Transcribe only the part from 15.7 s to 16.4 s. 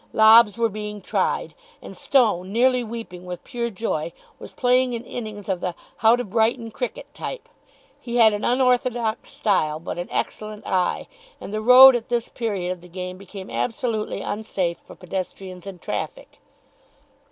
traffic.